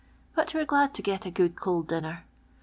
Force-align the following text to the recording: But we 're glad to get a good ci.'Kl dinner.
But 0.33 0.55
we 0.55 0.59
're 0.59 0.65
glad 0.65 0.95
to 0.95 1.03
get 1.03 1.27
a 1.27 1.29
good 1.29 1.55
ci.'Kl 1.55 1.81
dinner. 1.85 2.25